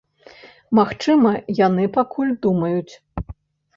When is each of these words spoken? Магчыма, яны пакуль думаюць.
Магчыма, 0.79 1.33
яны 1.59 1.83
пакуль 1.99 2.33
думаюць. 2.47 2.93